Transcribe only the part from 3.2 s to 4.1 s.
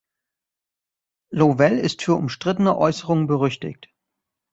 berüchtigt.